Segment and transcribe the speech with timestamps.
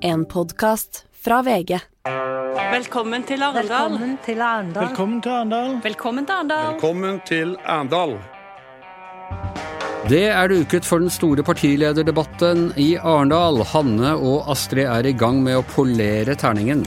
[0.00, 1.78] En podkast fra VG.
[2.72, 3.90] Velkommen til Arendal.
[3.90, 4.84] Velkommen til Arendal.
[4.86, 5.72] Velkommen til Arendal.
[5.82, 6.66] Velkommen til Arendal.
[6.72, 8.14] Velkommen til Arendal.
[10.08, 13.62] Det er duket for den store partilederdebatten i Arendal.
[13.72, 16.86] Hanne og Astrid er i gang med å polere terningen.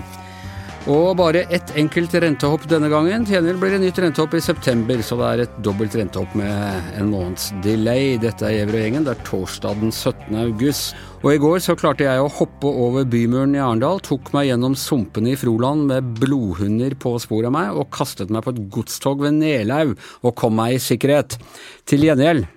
[0.89, 3.21] Og bare ett enkelt rentehopp denne gangen.
[3.21, 6.87] Til gjengjeld blir det nytt rentehopp i september, så det er et dobbelt rentehopp med
[6.97, 8.15] en måneds delay.
[8.17, 9.05] Dette er Gjever og gjengen.
[9.05, 10.39] Det er torsdag den 17.
[10.41, 10.95] august.
[11.21, 14.73] Og i går så klarte jeg å hoppe over bymuren i Arendal, tok meg gjennom
[14.73, 19.21] sumpene i Froland med blodhunder på sporet av meg, og kastet meg på et godstog
[19.21, 19.93] ved Nelaug
[20.25, 21.37] og kom meg i sikkerhet.
[21.85, 22.49] Til gjengjeld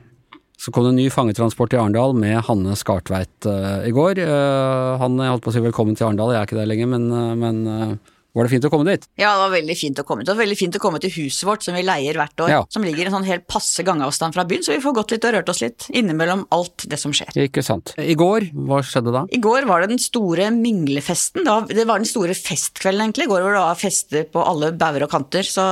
[0.65, 4.23] så kom det en ny fangetransport i Arendal med Hanne Skartveit uh, i går.
[4.25, 7.11] Uh, han holdt på å si velkommen til Arendal, jeg er ikke der lenger, men,
[7.13, 7.99] uh, men
[8.35, 9.05] var det fint å komme dit?
[9.21, 10.25] Ja, det var veldig fint å komme.
[10.27, 12.61] Det var veldig fint å komme til huset vårt som vi leier hvert år, Ja.
[12.69, 15.25] som ligger i en sånn helt passe gangavstand fra byen, så vi får gått litt
[15.29, 17.31] og rørt oss litt innimellom alt det som skjer.
[17.47, 17.95] Ikke sant.
[17.99, 19.25] I går, hva skjedde da?
[19.31, 21.45] I går var det den store minglefesten.
[21.45, 23.29] Det var, det var den store festkvelden, egentlig.
[23.29, 25.47] I går var det var fester på alle bauger og kanter.
[25.47, 25.63] Så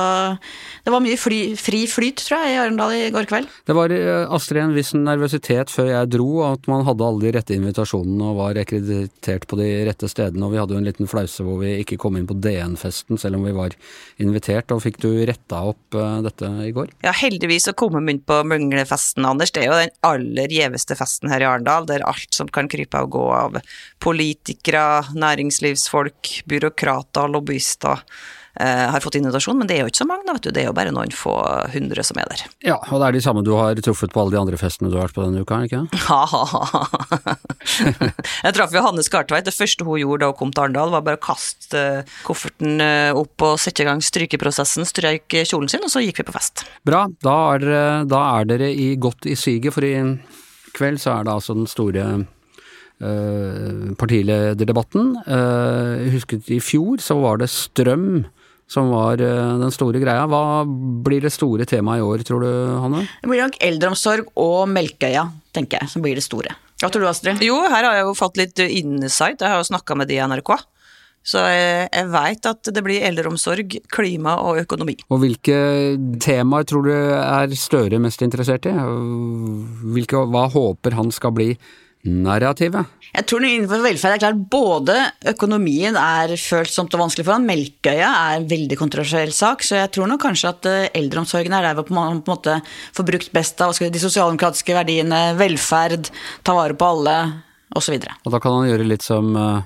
[0.85, 3.47] det var mye fly, fri flyt, tror jeg, i Arendal i går kveld.
[3.67, 7.33] Det var eh, Astrid en viss nervøsitet før jeg dro, at man hadde alle de
[7.37, 11.09] rette invitasjonene og var rekreditert på de rette stedene, og vi hadde jo en liten
[11.09, 13.75] flause hvor vi ikke kom inn på DN-festen selv om vi var
[14.21, 14.71] invitert.
[14.73, 16.93] Og fikk du retta opp eh, dette i går?
[17.05, 19.53] Ja, heldigvis så kom vi inn på Mønglefesten, Anders.
[19.53, 23.01] Det er jo den aller gjeveste festen her i Arendal, der alt som kan krype
[23.03, 23.59] og gå av
[24.03, 24.85] politikere,
[25.17, 28.03] næringslivsfolk, byråkrater, lobbyister,
[28.59, 29.57] har fått invitasjon.
[29.57, 30.51] Men det er jo ikke så mange, da, vet du.
[30.53, 31.33] Det er jo bare noen få
[31.73, 32.43] hundre som er der.
[32.73, 34.97] Ja, og det er de samme du har truffet på alle de andre festene du
[34.97, 36.85] har vært på denne uka, ikke Ha-ha-ha.
[38.45, 39.47] Jeg traff jo Hanne Skartveit.
[39.47, 42.83] Det første hun gjorde da hun kom til Arendal, var bare å kaste eh, kofferten
[42.83, 46.37] eh, opp og sette i gang strykeprosessen, strøyk kjolen sin, og så gikk vi på
[46.37, 46.65] fest.
[46.87, 49.95] Bra, da er dere, da er dere i godt i siget, for i
[50.73, 52.05] kveld så er det altså den store
[53.03, 55.11] eh, partilederdebatten.
[55.23, 58.25] Eh, jeg husket i fjor så var det strøm
[58.71, 60.25] som var eh, den store greia.
[60.29, 60.63] Hva
[61.05, 62.51] blir det store temaet i år, tror du,
[62.83, 63.05] Hanne?
[63.21, 66.55] Det blir nok eldreomsorg og Melkøya, tenker jeg, som blir det store.
[66.81, 67.43] Hva tror du, Astrid?
[67.45, 70.23] Jo, her har jeg jo fått litt insight, jeg har jo snakka med de i
[70.25, 70.55] NRK.
[71.23, 74.97] Så jeg, jeg veit at det blir eldreomsorg, klima og økonomi.
[75.07, 75.55] Og hvilke
[76.23, 78.73] temaer tror du er Støre mest interessert i?
[79.95, 81.53] Hvilke, hva håper han skal bli
[82.03, 82.89] narrativet?
[83.13, 84.95] Jeg tror innenfor velferd er klart både
[85.31, 89.91] økonomien er følsomt og vanskelig for han, Melkøya er en veldig kontroversiell sak, så jeg
[89.95, 92.57] tror nok kanskje at eh, eldreomsorgen er der hvor man på en måte
[92.97, 96.11] får brukt best av de sosialdemokratiske verdiene, velferd,
[96.43, 97.17] ta vare på alle,
[97.77, 97.95] osv.
[97.95, 99.63] Og da kan han gjøre litt som eh,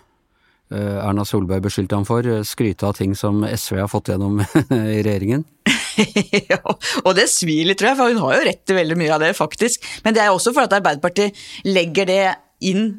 [0.77, 5.01] eh, Erna Solberg beskyldte ham for, skryte av ting som SV har fått gjennom i
[5.01, 5.47] regjeringen.
[7.05, 9.23] og det svir litt, tror jeg, for hun har jo rett til veldig mye av
[9.23, 9.85] det, faktisk.
[10.05, 11.37] Men det er også for at Arbeiderpartiet
[11.67, 12.23] legger det
[12.67, 12.95] inn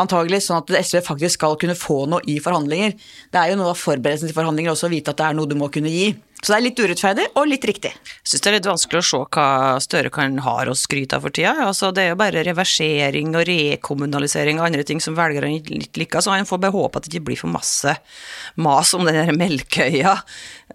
[0.00, 2.94] antagelig sånn at SV faktisk skal kunne få noe i forhandlinger.
[3.32, 5.50] Det er jo noe av forberedelsen til forhandlinger også å vite at det er noe
[5.50, 6.12] du må kunne gi.
[6.40, 7.90] Så det er litt urettferdig og litt riktig.
[7.92, 9.48] Jeg syns det er litt vanskelig å se hva
[9.84, 11.52] Støre kan har å skryte av for tida.
[11.66, 16.24] Altså, det er jo bare reversering og rekommunalisering og andre ting som velgerne ikke liker,
[16.24, 17.94] så han får bare håpe at det ikke blir for masse
[18.60, 20.16] mas om den der melkeøya.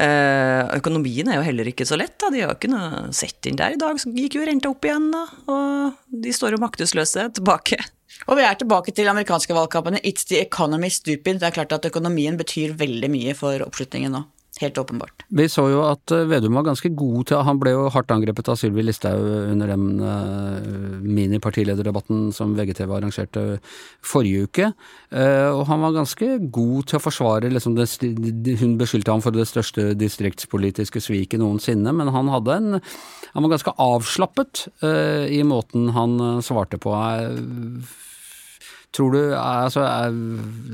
[0.05, 2.29] Eh, økonomien er jo heller ikke så lett, da.
[2.29, 3.73] De har jo ikke noe sett inn der.
[3.73, 5.25] I dag så gikk jo renta opp igjen, da.
[5.49, 7.81] Og de står jo maktesløse tilbake.
[8.29, 10.01] Og vi er tilbake til amerikanske valgkampene.
[10.05, 11.41] It's the economy stupid.
[11.41, 14.23] Det er klart at økonomien betyr veldig mye for oppslutningen nå.
[14.61, 15.25] Helt åpenbart.
[15.27, 18.47] Vi så jo at eh, Vedum var ganske god til Han ble jo hardt angrepet
[18.47, 23.43] av Sylvi Listhaug under den uh, minipartilederdebatten som VGTV arrangerte
[23.99, 24.69] forrige uke.
[25.11, 27.89] Eh, og han var ganske god til å forsvare liksom det,
[28.61, 33.57] Hun beskyldte ham for det største distriktspolitiske sviket noensinne, men han hadde en Han var
[33.57, 36.95] ganske avslappet eh, i måten han eh, svarte på.
[36.95, 38.05] Eh,
[38.95, 40.13] Tror du, altså, er,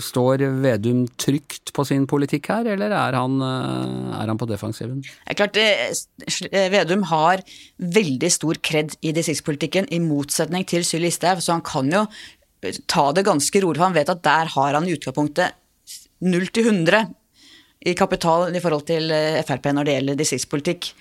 [0.03, 4.99] Står Vedum trygt på sin politikk her, eller er han, eh, er han på defensiven?
[5.01, 7.41] Det er klart, eh, Vedum har
[7.81, 12.03] veldig stor kred i distriktspolitikken, i motsetning til Sylvi Listhaug, så han kan jo
[12.61, 15.57] eh, ta det ganske rolig, for han vet at der har han i utgangspunktet
[16.21, 17.09] 0 til 100
[17.81, 20.91] i kapital i forhold til eh, Frp når det gjelder distriktspolitikk.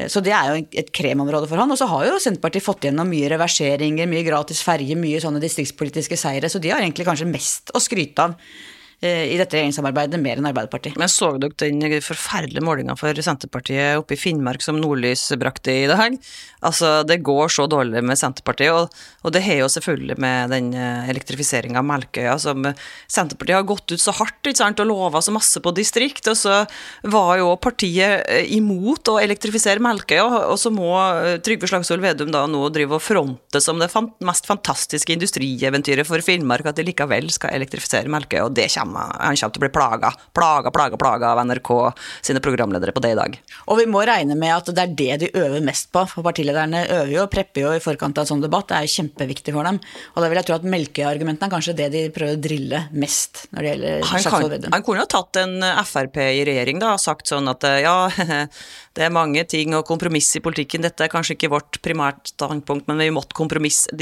[0.00, 1.70] Eh, Så det er jo et kremområde for han.
[1.70, 6.18] Og så har jo Senterpartiet fått gjennom mye reverseringer, mye gratis ferje, mye sånne distriktspolitiske
[6.20, 8.36] seire, så de har egentlig kanskje mest å skryte av
[9.00, 10.98] i dette regjeringssamarbeidet mer enn Arbeiderpartiet.
[11.00, 15.88] Men så dere den forferdelige målinga for Senterpartiet oppe i Finnmark som Nordlys brakte i
[15.88, 16.18] dag?
[16.60, 18.92] Altså, det går så dårlig med Senterpartiet, og,
[19.24, 22.66] og det har jo selvfølgelig med den elektrifiseringa av Melkøya som
[23.08, 26.36] Senterpartiet har gått ut så hardt ikke sant, og lova så masse på distrikt, og
[26.36, 26.58] så
[27.08, 30.92] var jo partiet imot å elektrifisere Melkøya, og så må
[31.46, 33.88] Trygve Slagsvold Vedum da nå drive og fronte som det
[34.26, 39.36] mest fantastiske industrieventyret for Finnmark at de likevel skal elektrifisere Melkøya, og det kommer, han
[39.36, 41.70] kommer til å bli plaga, plaga, plaga, plaga av NRK
[42.26, 43.36] sine programledere på det i dag.
[43.70, 46.82] Og vi må regne med at det er det de øver mest på, for partilederne
[46.86, 49.54] øver jo og prepper jo i forkant av en sånn debatt, det er jo kjempeviktig
[49.56, 49.80] for dem.
[50.14, 53.44] Og da vil jeg tro at Melkøya-argumentene er kanskje det de prøver å drille mest
[53.50, 54.74] når det gjelder Slagsvold Vedum.
[54.76, 55.56] Han kunne jo tatt en
[55.90, 57.96] Frp i regjering da, og sagt sånn at ja,
[58.96, 62.88] det er mange ting og kompromiss i politikken, dette er kanskje ikke vårt primært standpunkt,
[62.90, 63.92] men vi måtte kompromisse.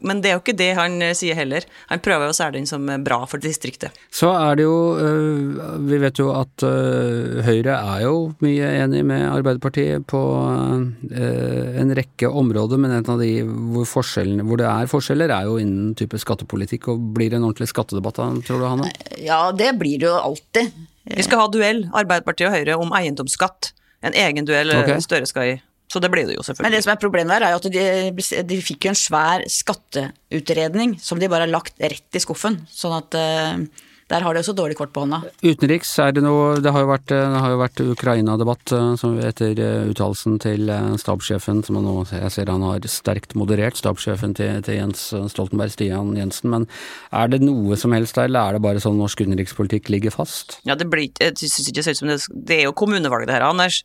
[0.00, 1.66] Men det er jo ikke det han sier heller.
[1.92, 3.96] Han prøver å selge den som bra for distriktet.
[4.10, 5.58] Så er det jo øh,
[5.88, 8.14] Vi vet jo at øh, Høyre er jo
[8.44, 14.60] mye enig med Arbeiderpartiet på øh, en rekke områder, men en av de hvor, hvor,
[14.60, 16.90] det er forskjeller, er jo innen type skattepolitikk.
[16.92, 18.92] Og blir det en ordentlig skattedebatt da, tror du Hanne?
[19.22, 20.74] Ja, det blir det jo alltid.
[21.08, 23.72] Vi skal ha duell, Arbeiderpartiet og Høyre, om eiendomsskatt.
[24.04, 25.00] En egen duell okay.
[25.02, 25.56] Støre skal i.
[25.88, 26.68] Så det blir det jo selvfølgelig.
[26.68, 29.44] Men det som er problemet her, er jo at de, de fikk jo en svær
[29.48, 32.60] skatteutredning som de bare har lagt rett i skuffen.
[32.68, 33.62] Sånn at uh,
[34.08, 35.20] der har de også dårlig kort på hånda.
[35.44, 37.12] Utenriks er det noe Det har jo vært,
[37.60, 43.36] vært Ukraina-debatt uh, etter uh, uttalelsen til stabssjefen, som nå jeg ser han har sterkt
[43.38, 46.50] moderert, stabssjefen til, til, Jens Stoltenberg, Stian Jensen.
[46.54, 46.66] Men
[47.12, 50.58] er det noe som helst der, eller er det bare sånn norsk utenrikspolitikk ligger fast?
[50.68, 52.18] Ja, det blir Jeg synes ikke det ser ut som det
[52.48, 53.82] Det er jo kommunevalg det her, Anders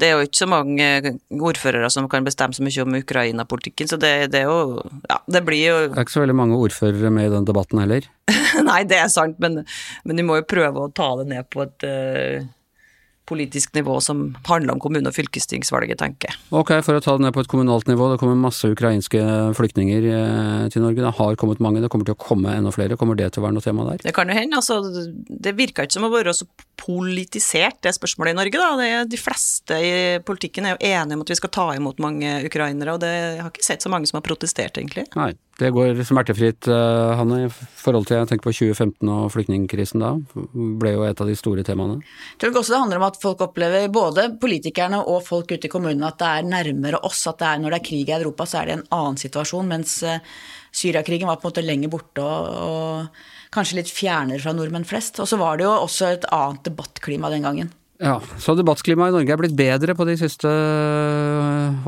[0.00, 0.86] det er jo ikke så mange
[1.30, 5.44] ordførere som kan bestemme så mye om Ukraina-politikken, så det, det, er jo Ja, det
[5.46, 8.08] blir jo Det er ikke så veldig mange ordførere med i den debatten heller?
[8.70, 9.62] Nei, det er sant, men,
[10.04, 12.46] men vi må jo prøve å ta det ned på et uh,
[13.28, 16.40] politisk nivå som handler om kommune- og fylkestingsvalget, tenker jeg.
[16.52, 18.10] Ok, for å ta det ned på et kommunalt nivå.
[18.12, 19.22] Det kommer masse ukrainske
[19.56, 21.00] flyktninger eh, til Norge.
[21.00, 22.98] Det har kommet mange, det kommer til å komme enda flere.
[23.00, 24.04] Kommer det til å være noe tema der?
[24.04, 24.60] Det kan jo hende.
[24.60, 24.80] Altså,
[25.28, 26.48] det virker ikke som å være så
[26.80, 28.60] politisert, det spørsmålet i Norge.
[28.60, 28.70] Da.
[28.80, 29.94] Det, de fleste i
[30.26, 33.42] politikken er jo enige om at vi skal ta imot mange ukrainere, og det, jeg
[33.42, 35.06] har ikke sett så mange som har protestert, egentlig.
[35.14, 40.02] Nei, det går smertefritt, uh, Hanne, i forhold til jeg tenker på 2015 og flyktningkrisen
[40.02, 40.14] da.
[40.80, 42.00] Ble jo et av de store temaene.
[42.34, 45.72] Jeg tror også det handler om at folk opplever, både politikerne og folk ute i
[45.72, 47.22] kommunene, at det er nærmere oss.
[47.30, 49.70] At det er, når det er krig i Europa, så er det en annen situasjon.
[49.70, 50.18] Mens uh,
[50.74, 55.20] Syriakrigen var på en måte lenger borte og, og kanskje litt fjernere fra nordmenn flest.
[55.22, 57.72] Og så var det jo også et annet debattklima den gangen.
[58.02, 60.50] Ja, Så debattklimaet i Norge er blitt bedre på de siste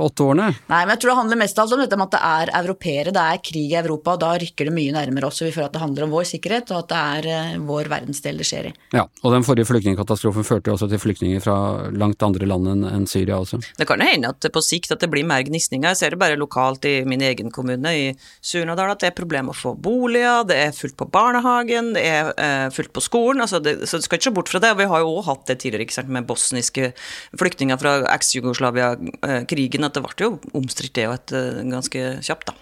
[0.02, 0.50] åtte årene?
[0.70, 2.52] Nei, men jeg tror det handler mest av alt om dette med at det er
[2.62, 5.40] europeere, det er krig i Europa, og da rykker det mye nærmere oss.
[5.42, 7.90] og Vi føler at det handler om vår sikkerhet, og at det er øh, vår
[7.92, 8.74] verdensdel det skjer i.
[8.96, 11.56] Ja, og den forrige flyktningkatastrofen førte jo også til flyktninger fra
[11.94, 13.60] langt andre land enn Syria også.
[13.78, 15.88] Det kan hende at på sikt at det blir mer gnisninger.
[15.92, 18.06] Jeg ser det bare lokalt i min egen kommune, i
[18.44, 22.30] Surnadal, at det er problem å få boliger, det er fullt på barnehagen, det er
[22.34, 23.42] uh, fullt på skolen.
[23.44, 24.72] altså det, Så du skal ikke se bort fra det.
[24.78, 25.86] Vi har jo òg hatt det tidligere.
[25.86, 26.92] ikke sant, med bosniske
[27.38, 32.56] flyktninger fra eks-Jugoslavia-krigen, at det ble jo omstridt det òg, eh, ganske kjapt, da.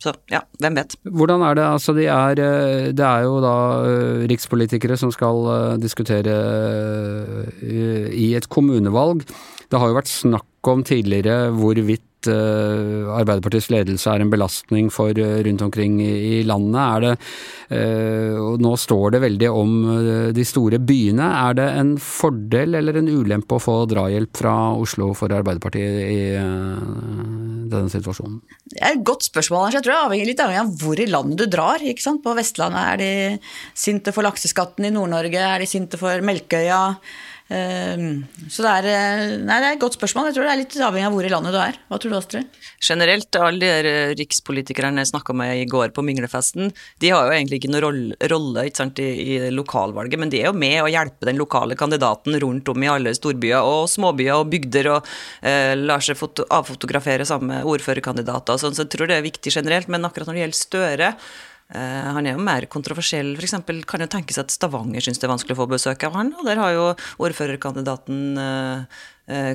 [0.00, 0.94] Så ja, hvem vet.
[1.04, 5.76] Hvordan er det, altså de er, eh, det er jo da eh, rikspolitikere som skal
[5.82, 6.36] diskutere
[7.60, 9.26] i et kommunevalg.
[9.70, 15.16] Det har jo vært snakk om tidligere hvorvidt uh, Arbeiderpartiets ledelse er en belastning for
[15.16, 17.04] uh, rundt omkring i, landet.
[17.04, 17.12] Det,
[17.72, 19.72] uh, og nå står det veldig om
[20.36, 21.30] de store byene.
[21.48, 26.20] Er det en fordel eller en ulempe å få drahjelp fra Oslo for Arbeiderpartiet i
[27.70, 28.40] denne situasjonen?
[28.70, 29.70] Det er et godt spørsmål.
[29.74, 31.88] Jeg tror det avhenger litt avhengig av hvor i landet du drar.
[32.20, 33.12] På Vestlandet er de
[33.78, 36.80] sinte for lakseskatten, i Nord-Norge er de sinte for Melkøya.
[37.50, 40.28] Ehm, så det er, eh, nei, det er et godt spørsmål.
[40.30, 41.78] Jeg tror det er litt avhengig av hvor i landet du er.
[41.90, 42.60] Hva tror du, Astrid?
[42.78, 46.70] Generelt, alle de eh, rikspolitikerne jeg snakka med i går på Minglefesten,
[47.02, 50.54] de har jo egentlig ikke noen rolle sant, i, i, lokalvalget, men de er jo
[50.56, 54.92] med å hjelpe den lokale kandidaten rundt om i alle storbyer og småbyer og bygder,
[54.94, 55.10] og
[55.42, 59.50] eh, lar seg avfotografere sammen med ordførerkandidater og sånn, så jeg tror det er viktig
[59.50, 59.90] generelt.
[59.90, 61.14] Men akkurat når det gjelder Støre,
[61.70, 63.36] han er jo mer kontroversiell.
[63.38, 63.54] F.eks.
[63.86, 66.32] kan jo tenkes at Stavanger syns det er vanskelig å få besøk av han.
[66.34, 66.86] Og der har jo
[67.22, 68.82] ordførerkandidaten Eh,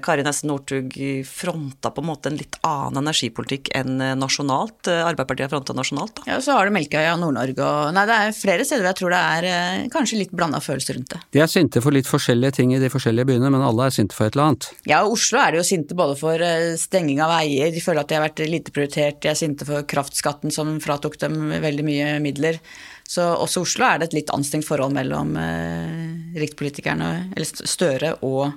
[0.05, 0.93] Kari Nesten Northug
[1.27, 4.89] fronta på en måte en litt annen energipolitikk enn eh, nasjonalt.
[4.89, 6.25] Eh, Arbeiderpartiet har fronta nasjonalt, da.
[6.33, 9.15] Ja, så har du Melkøya, Nord-Norge og Nei, det er flere steder hvor jeg tror
[9.15, 11.21] det er kanskje litt blanda følelser rundt det.
[11.35, 14.17] De er sinte for litt forskjellige ting i de forskjellige byene, men alle er sinte
[14.17, 14.71] for et eller annet?
[14.89, 16.47] Ja, i Oslo er de jo sinte både for
[16.81, 19.85] stenging av veier, de føler at de har vært lite prioritert, de er sinte for
[19.87, 22.59] kraftskatten som fratok dem veldig mye midler.
[23.07, 28.15] Så også i Oslo er det et litt anstrengt forhold mellom eh, rikspolitikerne, eller Støre
[28.25, 28.47] og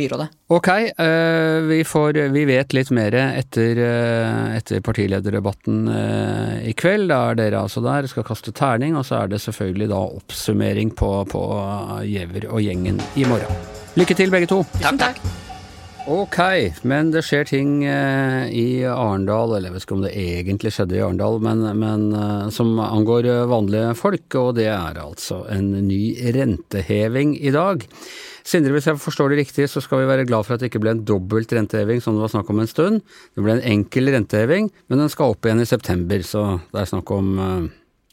[0.00, 0.28] byrådet.
[0.50, 7.10] Ok, eh, vi, får, vi vet litt mer etter, eh, etter partilederdebatten eh, i kveld.
[7.12, 10.94] Da er dere altså der, skal kaste terning, og så er det selvfølgelig da oppsummering
[10.96, 11.44] på, på
[12.06, 13.62] Giæver og gjengen i morgen.
[13.98, 14.64] Lykke til begge to.
[14.80, 15.22] Takk, takk.
[16.10, 16.38] Ok,
[16.88, 21.02] men det skjer ting i Arendal, eller jeg vet ikke om det egentlig skjedde i
[21.04, 26.00] Arendal, men, men som angår vanlige folk, og det er altså en ny
[26.34, 27.84] renteheving i dag.
[28.46, 30.82] Sindre, hvis jeg forstår det riktig, så skal vi være glad for at det ikke
[30.82, 33.02] ble en dobbelt renteheving som det var snakk om en stund.
[33.36, 36.90] Det ble en enkel renteheving, men den skal opp igjen i september, så det er
[36.90, 37.68] snakk om eh,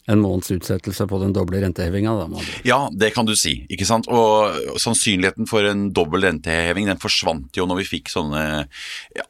[0.07, 2.27] en måneds utsettelse på den doble rentehevinga, da.
[2.31, 2.45] Man.
[2.67, 3.65] Ja, det kan du si.
[3.67, 4.07] ikke sant?
[4.07, 8.43] Og sannsynligheten for en dobbel renteheving den forsvant jo når vi fikk sånne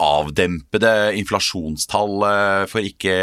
[0.03, 3.15] avdempede inflasjonstall eh, for ikke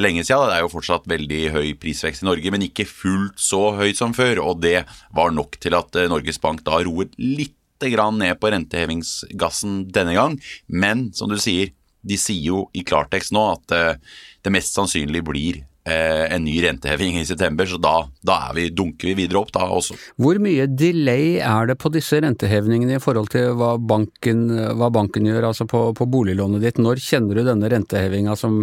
[0.00, 0.48] lenge siden.
[0.48, 4.16] Det er jo fortsatt veldig høy prisvekst i Norge, men ikke fullt så høy som
[4.16, 4.40] før.
[4.46, 4.78] Og det
[5.12, 7.58] var nok til at eh, Norges Bank da roet litt
[7.92, 10.38] grann ned på rentehevingsgassen denne gang.
[10.70, 15.22] Men som du sier, de sier jo i klartekst nå at eh, det mest sannsynlig
[15.28, 19.66] blir en ny renteheving i september, så da, da vi, dunker vi videre opp da
[19.66, 19.96] også.
[20.22, 24.44] Hvor mye delay er det på disse rentehevingene i forhold til hva banken,
[24.78, 26.78] hva banken gjør, altså på, på boliglånet ditt?
[26.78, 28.62] Når kjenner du denne rentehevinga som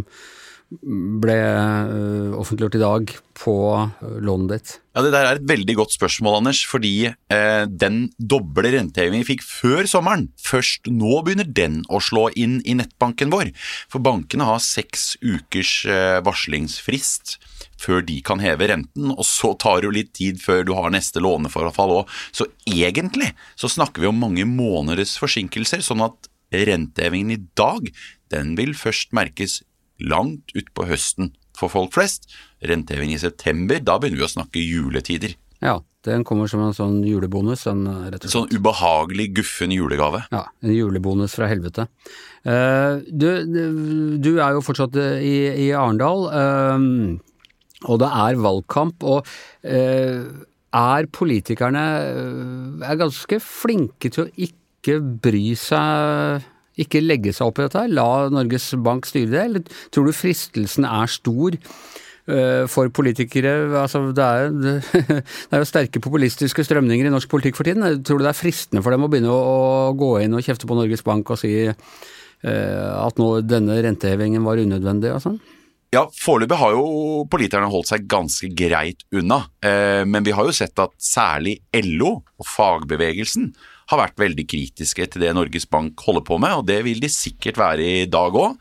[0.70, 4.74] ble øh, offentliggjort i dag på øh, lånet ditt?
[4.94, 6.62] Ja, Det der er et veldig godt spørsmål, Anders.
[6.70, 12.28] Fordi eh, den doble rentehevingen vi fikk før sommeren, først nå begynner den å slå
[12.38, 13.50] inn i nettbanken vår.
[13.90, 17.40] For bankene har seks ukers eh, varslingsfrist
[17.80, 20.92] før de kan heve renten, og så tar det jo litt tid før du har
[20.94, 22.18] neste låneforfall òg.
[22.36, 27.90] Så egentlig så snakker vi om mange måneders forsinkelser, sånn at rentehevingen i dag,
[28.34, 29.62] den vil først merkes
[30.00, 32.30] langt utpå høsten for folk flest.
[32.66, 35.36] Renteheving i september, da begynner vi å snakke juletider.
[35.60, 38.30] Ja, den kommer som en sånn julebonus, en, slett.
[38.32, 40.24] Sånn ubehagelig guffen julegave.
[40.32, 41.90] Ja, en julebonus fra helvete.
[42.48, 43.28] Eh, du,
[44.24, 45.36] du er jo fortsatt i,
[45.68, 46.86] i Arendal, eh,
[47.88, 49.04] og det er valgkamp.
[49.04, 49.28] Og
[49.68, 50.24] eh,
[50.76, 56.48] er politikerne eh, er ganske flinke til å ikke bry seg
[56.84, 60.88] ikke legge seg opp i dette, la Norges Bank styre det, eller tror du fristelsen
[60.88, 63.54] er stor eh, for politikere?
[63.82, 64.50] Altså, det, er,
[65.20, 67.86] det er jo sterke populistiske strømninger i norsk politikk for tiden.
[68.04, 70.78] Tror du det er fristende for dem å begynne å gå inn og kjefte på
[70.80, 75.40] Norges Bank og si eh, at nå denne rentehevingen var unødvendig og sånn?
[75.90, 76.84] Ja, foreløpig har jo
[77.34, 79.42] politikerne holdt seg ganske greit unna.
[79.66, 83.50] Eh, men vi har jo sett at særlig LO og fagbevegelsen
[83.90, 87.10] har vært veldig kritiske til det Norges Bank holder på med, og det vil de
[87.10, 88.60] sikkert være i dag òg.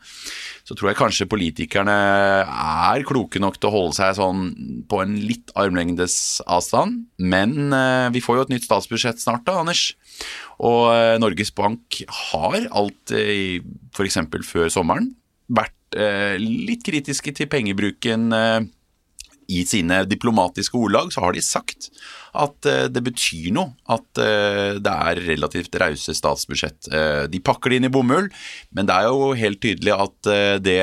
[0.65, 4.49] Så tror jeg kanskje politikerne er kloke nok til å holde seg sånn
[4.89, 7.07] på en litt armlengdes avstand.
[7.17, 9.87] Men eh, vi får jo et nytt statsbudsjett snart da, Anders.
[10.61, 12.01] Og eh, Norges Bank
[12.33, 14.21] har alltid, f.eks.
[14.49, 15.13] før sommeren,
[15.49, 18.59] vært eh, litt kritiske til pengebruken eh,
[19.49, 21.89] i sine diplomatiske ordlag så har de sagt
[22.37, 26.91] at eh, det betyr noe at eh, det er relativt rause statsbudsjett.
[26.93, 28.29] Eh, de pakker det inn i bomull,
[28.75, 30.31] men det er jo helt tydelig at
[30.63, 30.81] det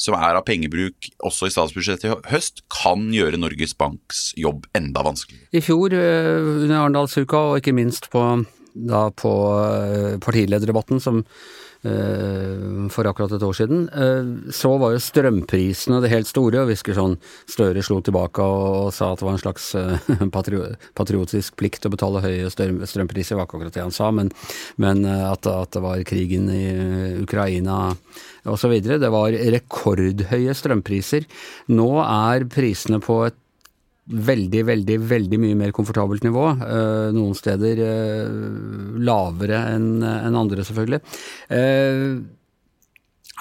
[0.00, 5.04] som er av pengebruk også i statsbudsjettet i høst, kan gjøre Norges Banks jobb enda
[5.06, 5.46] vanskeligere.
[5.54, 8.24] I fjor under Arendalsuka, og ikke minst på,
[8.74, 9.34] da på
[10.24, 11.22] partilederdebatten som
[11.84, 16.62] for akkurat et år siden, eh, så var jo strømprisene det helt store.
[16.62, 17.18] og Hvisker sånn
[17.50, 20.14] Støre slo tilbake og, sa at det var en slags eh,
[20.96, 24.32] patriotisk plikt å betale høye strømpriser, var ikke akkurat det han sa, men,
[24.80, 26.64] men at, at, det var krigen i
[27.22, 27.94] Ukraina
[28.48, 28.74] osv.
[28.80, 31.28] Det var rekordhøye strømpriser.
[31.74, 33.38] Nå er prisene på et
[34.04, 36.46] veldig, veldig, veldig mye mer komfortabelt nivå.
[36.60, 38.38] Eh, noen steder eh,
[39.04, 41.00] lavere enn en andre, selvfølgelig.
[41.54, 42.18] Eh,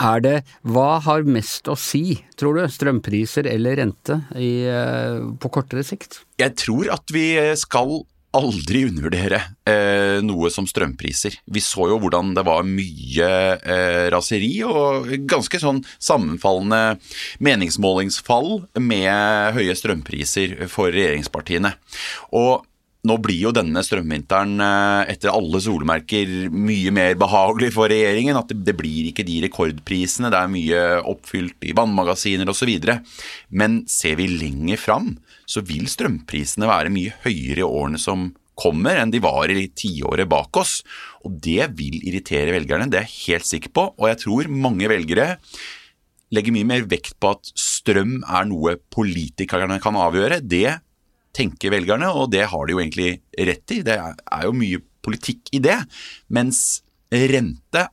[0.03, 2.63] er det Hva har mest å si, tror du?
[2.65, 4.65] Strømpriser eller rente i,
[5.37, 6.23] på kortere sikt?
[6.41, 7.27] Jeg tror at vi
[7.59, 7.99] skal
[8.37, 11.37] aldri undervurdere eh, noe som strømpriser.
[11.45, 16.97] Vi så jo hvordan det var mye eh, raseri og ganske sånn sammenfallende
[17.43, 21.75] meningsmålingsfall med høye strømpriser for regjeringspartiene.
[22.33, 22.63] Og
[23.03, 28.39] nå blir jo denne strømvinteren eh, etter alle solmerker mye mer behagelig for regjeringen.
[28.39, 32.71] At det, blir ikke de rekordprisene, det er mye oppfylt i vannmagasiner osv.
[33.51, 35.11] Men ser vi lenger fram,
[35.49, 40.29] så vil strømprisene være mye høyere i årene som kommer enn de var i tiåret
[40.29, 40.81] bak oss.
[41.25, 43.87] Og det vil irritere velgerne, det er jeg helt sikker på.
[43.97, 45.33] Og jeg tror mange velgere
[46.33, 50.41] legger mye mer vekt på at strøm er noe politikerne kan avgjøre.
[50.41, 50.79] Det
[51.33, 53.17] tenker velgerne, og det har de jo egentlig
[53.49, 53.81] rett i.
[53.85, 55.79] Det er jo mye politikk i det.
[56.33, 56.83] Mens
[57.13, 57.87] rente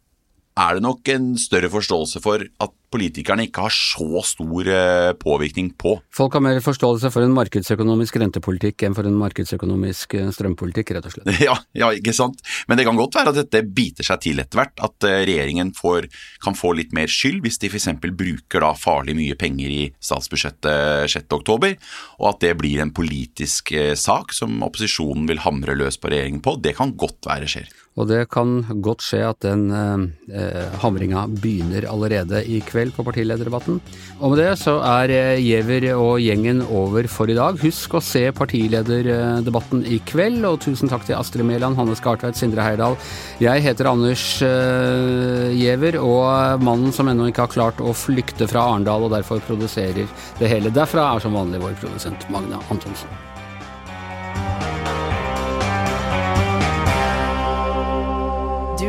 [0.60, 5.70] er det nok en større forståelse for at politikerne ikke har så stor eh, påvirkning
[5.78, 5.94] på.
[6.14, 11.06] Folk har mer forståelse for en markedsøkonomisk rentepolitikk enn for en markedsøkonomisk eh, strømpolitikk, rett
[11.06, 11.30] og slett.
[11.46, 12.42] Ja, ja, ikke sant.
[12.68, 14.74] Men det kan godt være at dette biter seg til etter hvert.
[14.82, 16.10] At eh, regjeringen får,
[16.42, 17.88] kan få litt mer skyld hvis de f.eks.
[18.02, 21.76] bruker da farlig mye penger i statsbudsjettet 6.10,
[22.18, 26.58] og at det blir en politisk sak som opposisjonen vil hamre løs på regjeringen på.
[26.58, 27.70] Det kan godt være skjer.
[27.98, 33.80] Og det kan godt skje at den eh, hamringa begynner allerede i kveld på partilederdebatten.
[34.20, 37.58] Og med det så er Giæver og gjengen over for i dag.
[37.60, 42.64] Husk å se partilederdebatten i kveld, og tusen takk til Astrid Mæland, Hanne Skartveit, Sindre
[42.64, 42.94] Heyerdahl.
[43.42, 49.08] Jeg heter Anders eh, og mannen som ennå ikke har klart å flykte fra Arendal
[49.08, 50.06] og derfor produserer
[50.38, 53.39] det hele derfra, er som vanlig vår produsent Magne Antonsen.